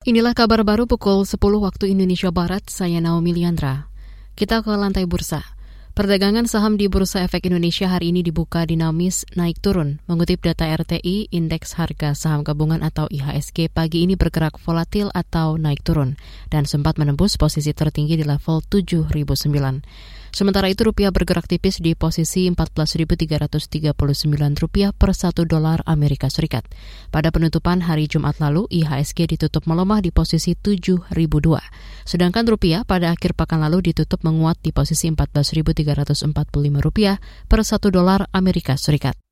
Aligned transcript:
Inilah 0.00 0.32
kabar 0.32 0.64
baru 0.64 0.88
pukul 0.88 1.28
10 1.28 1.36
waktu 1.60 1.92
Indonesia 1.92 2.32
Barat, 2.32 2.64
saya 2.72 3.04
Naomi 3.04 3.36
Liandra. 3.36 3.92
Kita 4.32 4.64
ke 4.64 4.72
lantai 4.72 5.04
bursa. 5.04 5.44
Perdagangan 5.92 6.48
saham 6.48 6.80
di 6.80 6.88
Bursa 6.88 7.20
Efek 7.20 7.52
Indonesia 7.52 7.84
hari 7.84 8.08
ini 8.08 8.24
dibuka 8.24 8.64
dinamis 8.64 9.28
naik 9.36 9.60
turun. 9.60 10.00
Mengutip 10.08 10.40
data 10.40 10.64
RTI, 10.64 11.28
Indeks 11.28 11.76
Harga 11.76 12.16
Saham 12.16 12.48
Gabungan 12.48 12.80
atau 12.80 13.12
IHSG 13.12 13.68
pagi 13.68 14.08
ini 14.08 14.16
bergerak 14.16 14.56
volatil 14.64 15.12
atau 15.12 15.60
naik 15.60 15.84
turun 15.84 16.16
dan 16.48 16.64
sempat 16.64 16.96
menembus 16.96 17.36
posisi 17.36 17.76
tertinggi 17.76 18.16
di 18.16 18.24
level 18.24 18.64
7.009. 18.72 19.84
Sementara 20.30 20.70
itu 20.70 20.86
rupiah 20.86 21.10
bergerak 21.10 21.50
tipis 21.50 21.82
di 21.82 21.98
posisi 21.98 22.46
14.339 22.46 23.92
rupiah 24.58 24.90
per 24.94 25.10
satu 25.14 25.42
dolar 25.42 25.82
Amerika 25.86 26.30
Serikat. 26.30 26.66
Pada 27.10 27.34
penutupan 27.34 27.82
hari 27.82 28.06
Jumat 28.06 28.38
lalu, 28.38 28.70
IHSG 28.70 29.36
ditutup 29.36 29.66
melemah 29.66 29.98
di 30.02 30.14
posisi 30.14 30.54
7.002. 30.54 31.14
Sedangkan 32.06 32.44
rupiah 32.46 32.86
pada 32.86 33.14
akhir 33.14 33.34
pekan 33.34 33.62
lalu 33.62 33.90
ditutup 33.90 34.22
menguat 34.22 34.58
di 34.62 34.70
posisi 34.70 35.10
14.345 35.10 36.30
rupiah 36.78 37.18
per 37.50 37.66
satu 37.66 37.90
dolar 37.90 38.26
Amerika 38.30 38.78
Serikat. 38.78 39.29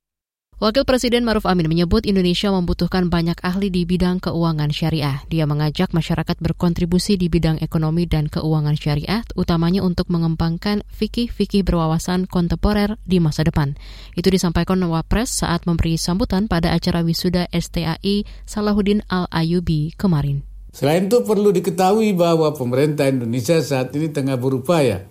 Wakil 0.58 0.82
Presiden 0.82 1.22
Maruf 1.22 1.46
Amin 1.46 1.70
menyebut 1.70 2.02
Indonesia 2.02 2.50
membutuhkan 2.50 3.06
banyak 3.06 3.38
ahli 3.46 3.70
di 3.70 3.86
bidang 3.86 4.18
keuangan 4.18 4.74
syariah. 4.74 5.22
Dia 5.30 5.46
mengajak 5.46 5.94
masyarakat 5.94 6.34
berkontribusi 6.42 7.14
di 7.14 7.30
bidang 7.30 7.62
ekonomi 7.62 8.10
dan 8.10 8.26
keuangan 8.26 8.74
syariah, 8.74 9.22
utamanya 9.38 9.86
untuk 9.86 10.10
mengembangkan 10.10 10.82
fikih-fikih 10.90 11.62
berwawasan 11.62 12.26
kontemporer 12.26 12.98
di 13.06 13.22
masa 13.22 13.46
depan. 13.46 13.78
Itu 14.18 14.34
disampaikan 14.34 14.82
Wapres 14.82 15.30
saat 15.30 15.62
memberi 15.62 15.94
sambutan 15.94 16.50
pada 16.50 16.74
acara 16.74 17.06
wisuda 17.06 17.46
STAI 17.54 18.26
Salahuddin 18.42 19.06
Al-Ayubi 19.06 19.94
kemarin. 19.94 20.42
Selain 20.74 21.06
itu 21.06 21.22
perlu 21.22 21.54
diketahui 21.54 22.18
bahwa 22.18 22.50
pemerintah 22.50 23.06
Indonesia 23.06 23.62
saat 23.62 23.94
ini 23.94 24.10
tengah 24.10 24.34
berupaya 24.34 25.06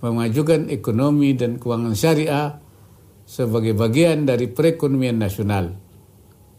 memajukan 0.00 0.72
ekonomi 0.72 1.36
dan 1.36 1.60
keuangan 1.60 1.92
syariah 1.92 2.69
sebagai 3.30 3.78
bagian 3.78 4.26
dari 4.26 4.50
perekonomian 4.50 5.22
nasional. 5.22 5.70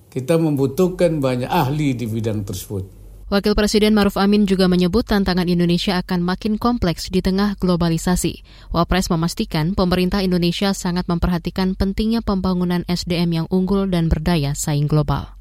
Kita 0.08 0.40
membutuhkan 0.40 1.20
banyak 1.20 1.52
ahli 1.52 1.92
di 2.00 2.08
bidang 2.08 2.48
tersebut. 2.48 3.04
Wakil 3.32 3.56
Presiden 3.56 3.96
Maruf 3.96 4.20
Amin 4.20 4.44
juga 4.44 4.68
menyebut 4.68 5.08
tantangan 5.08 5.48
Indonesia 5.48 5.96
akan 6.04 6.20
makin 6.20 6.60
kompleks 6.60 7.08
di 7.08 7.24
tengah 7.24 7.56
globalisasi. 7.60 8.44
Wapres 8.76 9.08
memastikan 9.08 9.72
pemerintah 9.72 10.20
Indonesia 10.20 10.76
sangat 10.76 11.08
memperhatikan 11.08 11.80
pentingnya 11.80 12.20
pembangunan 12.20 12.84
SDM 12.92 13.44
yang 13.44 13.48
unggul 13.48 13.88
dan 13.88 14.12
berdaya 14.12 14.52
saing 14.52 14.88
global. 14.88 15.41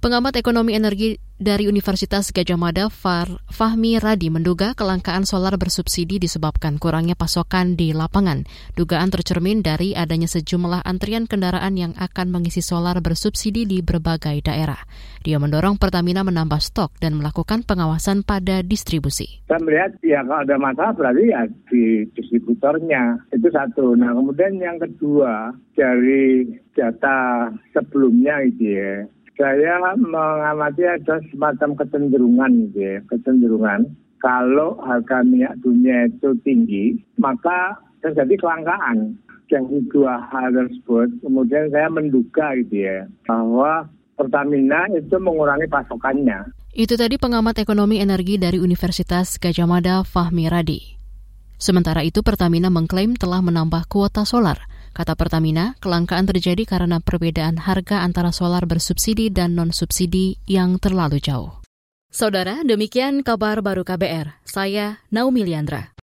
Pengamat 0.00 0.32
ekonomi 0.40 0.72
energi 0.72 1.20
dari 1.36 1.68
Universitas 1.68 2.32
Gajah 2.32 2.56
Mada 2.56 2.88
Fahmi 2.88 4.00
Radi 4.00 4.32
menduga 4.32 4.72
kelangkaan 4.72 5.28
solar 5.28 5.60
bersubsidi 5.60 6.16
disebabkan 6.16 6.80
kurangnya 6.80 7.12
pasokan 7.12 7.76
di 7.76 7.92
lapangan. 7.92 8.48
Dugaan 8.80 9.12
tercermin 9.12 9.60
dari 9.60 9.92
adanya 9.92 10.24
sejumlah 10.24 10.88
antrian 10.88 11.28
kendaraan 11.28 11.76
yang 11.76 11.92
akan 12.00 12.32
mengisi 12.32 12.64
solar 12.64 12.96
bersubsidi 13.04 13.68
di 13.68 13.84
berbagai 13.84 14.40
daerah. 14.40 14.80
Dia 15.20 15.36
mendorong 15.36 15.76
Pertamina 15.76 16.24
menambah 16.24 16.64
stok 16.64 16.96
dan 16.96 17.20
melakukan 17.20 17.68
pengawasan 17.68 18.24
pada 18.24 18.64
distribusi. 18.64 19.44
Saya 19.52 19.60
melihat 19.60 20.00
ya 20.00 20.24
kalau 20.24 20.48
ada 20.48 20.56
masalah 20.56 20.96
berarti 20.96 21.28
ya 21.28 21.44
di 21.68 22.08
distributornya. 22.16 23.20
Itu 23.36 23.52
satu. 23.52 23.92
Nah 24.00 24.16
kemudian 24.16 24.56
yang 24.56 24.80
kedua 24.80 25.52
dari 25.76 26.48
data 26.72 27.52
sebelumnya 27.76 28.40
itu 28.48 28.64
ya 28.64 29.04
saya 29.40 29.80
mengamati 29.96 30.84
ada 30.84 31.16
semacam 31.32 31.72
kecenderungan 31.80 32.68
gitu 32.68 32.78
ya, 32.84 32.96
kecenderungan 33.08 33.88
kalau 34.20 34.76
harga 34.84 35.24
minyak 35.24 35.56
dunia 35.64 36.12
itu 36.12 36.36
tinggi, 36.44 37.00
maka 37.16 37.80
terjadi 38.04 38.36
kelangkaan. 38.36 39.16
Yang 39.50 39.82
kedua 39.90 40.30
hal 40.30 40.54
tersebut, 40.54 41.08
kemudian 41.24 41.72
saya 41.74 41.90
menduga 41.90 42.54
gitu 42.62 42.86
ya, 42.86 43.08
bahwa 43.26 43.88
Pertamina 44.14 44.86
itu 44.94 45.16
mengurangi 45.16 45.66
pasokannya. 45.66 46.54
Itu 46.70 46.94
tadi 46.94 47.18
pengamat 47.18 47.58
ekonomi 47.58 47.98
energi 47.98 48.38
dari 48.38 48.62
Universitas 48.62 49.40
Gajah 49.42 49.66
Mada 49.66 50.06
Fahmi 50.06 50.46
Radi. 50.46 50.94
Sementara 51.58 52.06
itu 52.06 52.22
Pertamina 52.22 52.70
mengklaim 52.70 53.18
telah 53.18 53.42
menambah 53.42 53.90
kuota 53.90 54.22
solar. 54.22 54.69
Kata 54.90 55.14
Pertamina, 55.14 55.78
kelangkaan 55.78 56.26
terjadi 56.26 56.66
karena 56.66 56.98
perbedaan 56.98 57.62
harga 57.62 58.02
antara 58.02 58.34
solar 58.34 58.66
bersubsidi 58.66 59.30
dan 59.30 59.54
non-subsidi 59.54 60.42
yang 60.50 60.82
terlalu 60.82 61.22
jauh. 61.22 61.60
Saudara, 62.10 62.66
demikian 62.66 63.22
kabar 63.22 63.62
baru 63.62 63.86
KBR. 63.86 64.42
Saya 64.42 64.98
Naomi 65.14 65.46
Liandra. 65.46 65.94